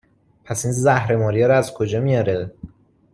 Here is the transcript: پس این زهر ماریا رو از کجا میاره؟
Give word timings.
پس 0.43 0.65
این 0.65 0.73
زهر 0.73 1.15
ماریا 1.15 1.47
رو 1.47 1.53
از 1.53 1.73
کجا 1.73 1.99
میاره؟ 2.01 2.51